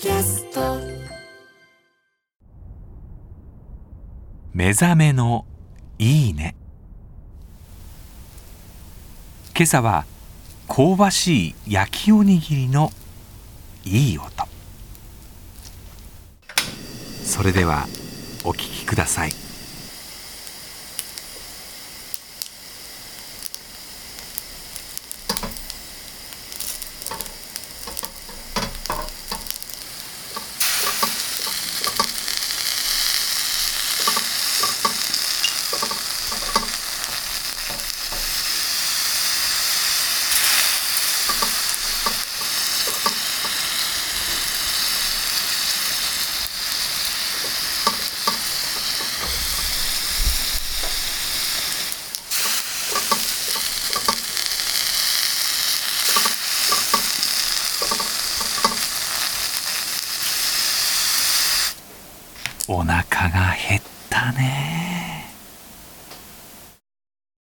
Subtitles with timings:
[0.00, 0.78] キャスト。
[4.54, 5.44] 目覚めの
[5.98, 6.56] いいね。
[9.54, 10.06] 今朝は
[10.66, 12.92] 香ばしい焼きおにぎりの
[13.84, 14.30] いい音。
[17.22, 17.86] それでは
[18.42, 19.49] お聴きください。
[62.68, 64.99] お腹が減ったね。